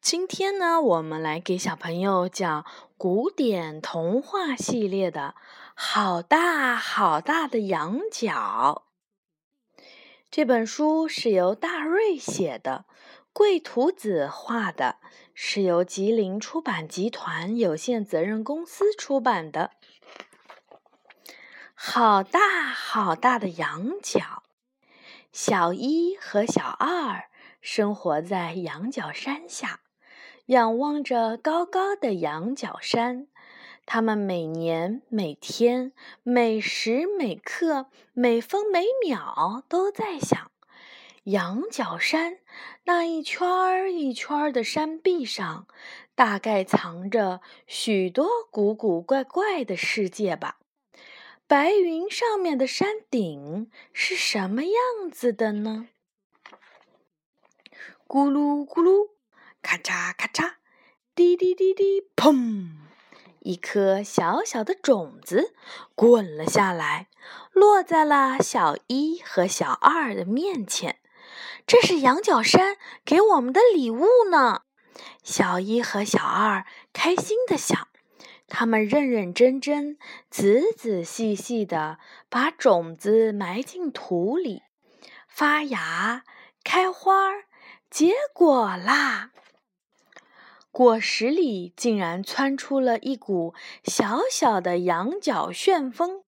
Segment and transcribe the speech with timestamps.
[0.00, 2.64] 今天呢，我们来给小朋友讲
[2.96, 5.34] 古典童话系列的
[5.74, 8.84] 《好大好大的羊角》。
[10.30, 12.84] 这本书是由大瑞写的，
[13.32, 14.98] 桂图子画的，
[15.34, 19.72] 是由吉林出版集团有限责任公司出版的。
[21.74, 24.44] 好大好大的羊角，
[25.32, 27.24] 小一和小二
[27.60, 29.80] 生活在羊角山下。
[30.46, 33.26] 仰望着高高的羊角山，
[33.84, 35.92] 他们每年、每天、
[36.22, 40.52] 每时每刻、每分每秒都在想：
[41.24, 42.38] 羊角山
[42.84, 45.66] 那一圈儿一圈儿的山壁上，
[46.14, 50.58] 大概藏着许多古古怪怪的世界吧？
[51.48, 55.88] 白云上面的山顶是什么样子的呢？
[58.06, 59.15] 咕噜咕噜。
[59.66, 60.52] 咔嚓咔嚓，
[61.16, 62.68] 滴滴滴滴，砰！
[63.40, 65.54] 一颗小小的种子
[65.96, 67.08] 滚了下来，
[67.50, 71.00] 落在了小一和小二的面前。
[71.66, 74.62] 这是羊角山给我们的礼物呢。
[75.24, 77.88] 小一和小二开心的想，
[78.46, 79.98] 他们认认真真、
[80.30, 84.62] 仔仔细细的把种子埋进土里，
[85.26, 86.22] 发芽、
[86.62, 87.32] 开花、
[87.90, 89.32] 结果啦！
[90.76, 96.22] 果实里竟然窜出了一股小小的羊角旋风，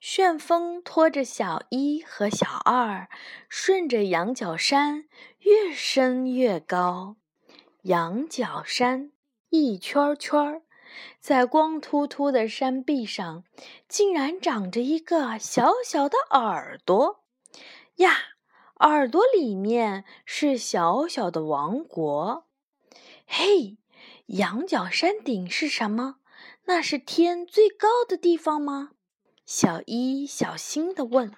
[0.00, 3.08] 旋风拖着小一和小二，
[3.48, 5.04] 顺着羊角山
[5.38, 7.14] 越升越高。
[7.82, 9.12] 羊角山
[9.50, 10.60] 一圈圈，
[11.20, 13.44] 在光秃秃的山壁上，
[13.86, 17.20] 竟然长着一个小小的耳朵
[17.98, 18.10] 呀！
[18.80, 22.48] 耳朵里面是小小的王国。
[23.24, 23.78] 嘿！
[24.28, 26.16] 羊角山顶是什么？
[26.64, 28.92] 那是天最高的地方吗？
[29.44, 31.30] 小一小心地问。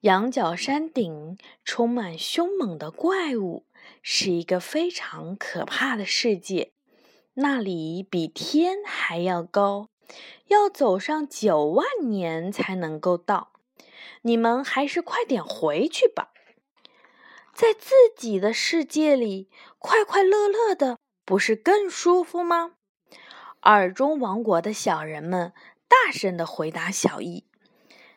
[0.00, 3.66] 羊角山顶充满凶猛的怪物，
[4.00, 6.72] 是一个非常可怕的世界。
[7.34, 9.90] 那里比天还要高，
[10.46, 13.52] 要走上九万年才能够到。
[14.22, 16.32] 你们还是快点回去吧，
[17.52, 20.98] 在自己的世界里快快乐乐的。
[21.30, 22.72] 不是更舒服吗？
[23.62, 25.52] 耳中王国的小人们
[25.86, 27.46] 大声的回答小易：“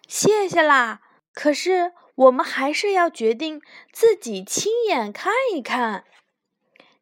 [0.09, 1.03] 谢谢啦！
[1.31, 6.05] 可是我们还是要决定自己亲眼看一看。”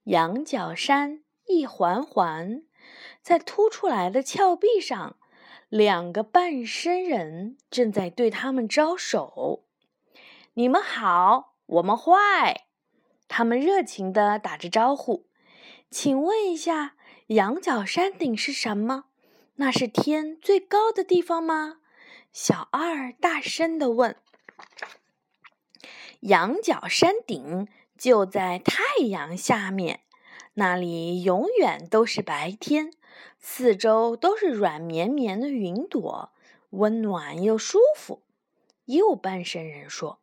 [0.04, 2.64] 羊角山一环环，
[3.22, 5.16] 在凸出来的峭壁上，
[5.70, 9.64] 两个半身人正在对他们招手
[10.56, 12.66] ：“你们好，我们坏。”
[13.30, 15.31] 他们热情的打着招呼。
[15.92, 16.96] 请问一下，
[17.28, 19.08] 羊角山顶是什么？
[19.56, 21.80] 那是天最高的地方吗？
[22.32, 24.16] 小二大声地问。
[26.22, 30.00] 羊角山顶就在太阳下面，
[30.54, 32.94] 那里永远都是白天，
[33.38, 36.32] 四周都是软绵绵的云朵，
[36.70, 38.22] 温暖又舒服。
[38.86, 40.20] 右半身人说。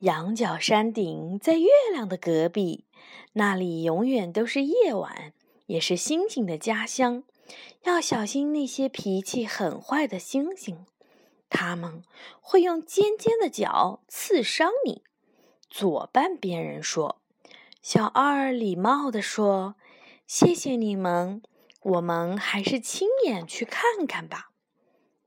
[0.00, 2.84] 羊角山顶在月亮的隔壁，
[3.38, 5.32] 那里永远都是夜晚，
[5.66, 7.22] 也是星星的家乡。
[7.84, 10.86] 要小心那些脾气很坏的星星，
[11.48, 12.02] 他们
[12.40, 15.04] 会用尖尖的角刺伤你。
[15.70, 17.22] 左半边人说
[17.80, 19.76] ：“小二礼貌地说，
[20.26, 21.40] 谢谢你们，
[21.82, 24.50] 我们还是亲眼去看看吧。”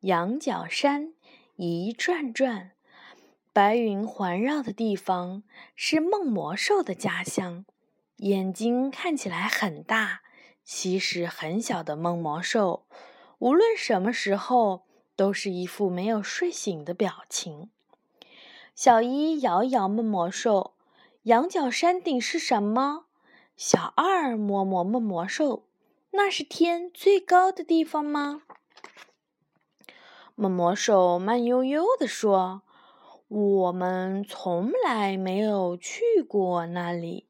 [0.01, 1.13] 羊角山
[1.55, 2.71] 一转转。
[3.53, 5.43] 白云环绕的地方
[5.77, 7.65] 是梦魔兽的家乡，
[8.21, 10.21] 眼睛看起来很大，
[10.63, 12.85] 其实很小的梦魔兽，
[13.39, 14.83] 无论什么时候
[15.15, 17.71] 都是一副没有睡醒的表情。
[18.75, 20.75] 小一摇摇梦魔兽，
[21.23, 23.05] 羊角山顶是什么？
[23.57, 25.65] 小二摸摸梦魔兽，
[26.11, 28.43] 那是天最高的地方吗？
[30.35, 32.61] 梦魔兽慢悠悠地说。
[33.27, 37.29] 我们从来没有去过那里，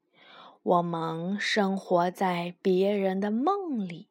[0.63, 4.07] 我们生活在别人的梦里，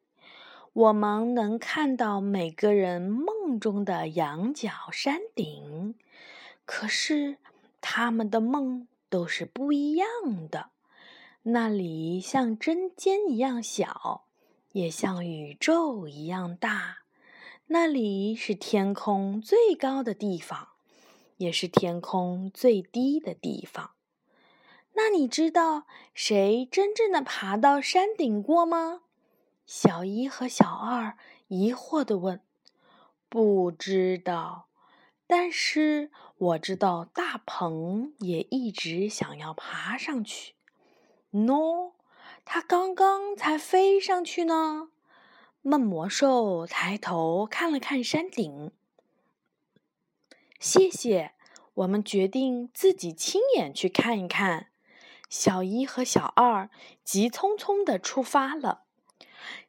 [0.73, 5.95] 我们能看到每个人梦中的羊角山顶，
[6.65, 7.37] 可是
[7.79, 10.07] 他们的梦都是不一样
[10.49, 10.71] 的。
[11.43, 14.25] 那里像针尖一样小，
[14.73, 16.97] 也像宇宙一样大，
[17.67, 20.67] 那里是天空最高的地方。
[21.37, 23.91] 也是天空最低的地方。
[24.93, 29.01] 那你知道谁真正的爬到山顶过吗？
[29.65, 31.17] 小一和小二
[31.47, 32.41] 疑惑地问。
[33.29, 34.67] 不知道，
[35.25, 40.55] 但是我知道大鹏也一直想要爬上去。
[41.31, 41.93] 喏，
[42.43, 44.89] 他刚刚才飞上去呢。
[45.61, 48.71] 闷魔兽抬头看了看山顶。
[50.59, 51.33] 谢谢，
[51.75, 54.70] 我们决定自己亲眼去看一看。
[55.31, 56.69] 小一和小二
[57.05, 58.83] 急匆匆地出发了。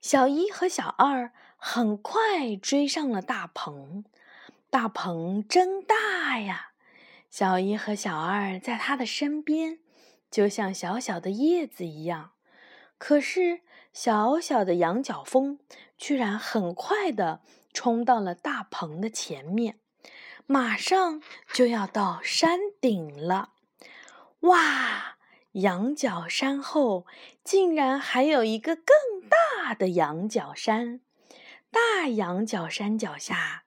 [0.01, 4.05] 小一和小二很快追上了大鹏。
[4.69, 6.73] 大鹏真大呀！
[7.31, 9.79] 小一和小二在他的身边，
[10.31, 12.33] 就像小小的叶子一样。
[12.99, 13.61] 可是，
[13.93, 15.61] 小小的羊角风
[15.97, 17.41] 居然很快地
[17.73, 19.79] 冲到了大鹏的前面，
[20.47, 21.23] 马上
[21.53, 23.51] 就要到山顶了。
[24.41, 25.12] 哇！
[25.53, 27.07] 羊角山后
[27.45, 28.87] 竟然还有一个更
[29.29, 31.01] 大的羊角山，
[31.71, 33.65] 大羊角山脚下，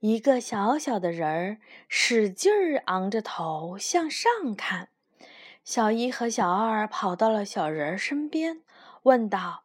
[0.00, 4.88] 一个小小的人儿使劲儿昂着头向上看。
[5.64, 8.62] 小一和小二跑到了小人儿身边，
[9.02, 9.64] 问道：“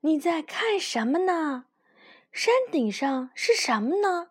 [0.00, 1.66] 你在看什么呢？
[2.32, 4.30] 山顶上是什么呢？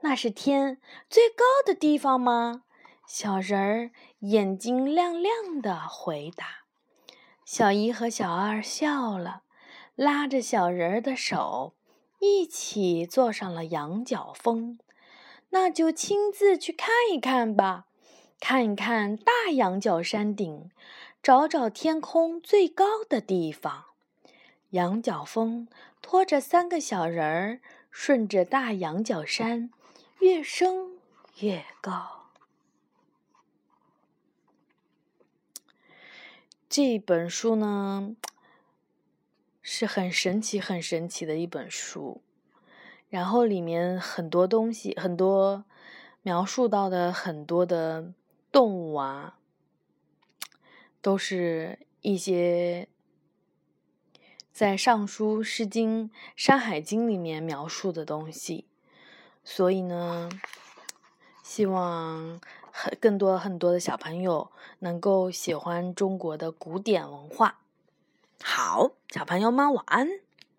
[0.00, 0.80] 那是天
[1.10, 2.62] 最高的地方吗？”
[3.06, 3.90] 小人儿
[4.20, 6.64] 眼睛亮亮的回答
[7.44, 9.42] ：“小一和小二笑了，
[9.94, 11.74] 拉着小人儿的手，
[12.20, 14.78] 一起坐上了羊角风。
[15.50, 17.84] 那就亲自去看一看吧，
[18.40, 20.70] 看一看大羊角山顶，
[21.22, 23.84] 找找天空最高的地方。”
[24.70, 25.68] 羊角风
[26.02, 27.60] 拖着三个小人儿，
[27.90, 29.70] 顺着大羊角山，
[30.18, 30.98] 越升
[31.38, 32.23] 越高。
[36.76, 38.16] 这本书呢，
[39.62, 42.20] 是很神奇、很神奇的一本书。
[43.08, 45.64] 然后里面很多东西，很多
[46.22, 48.12] 描述到的很多的
[48.50, 49.38] 动物啊，
[51.00, 52.88] 都是一些
[54.50, 58.64] 在《尚书》《诗经》《山海经》里面描述的东西。
[59.44, 60.28] 所以呢，
[61.44, 62.40] 希望。
[62.76, 64.50] 很更多很多的小朋友
[64.80, 67.60] 能够喜欢中国的古典文化。
[68.42, 70.23] 好，小朋友们晚安。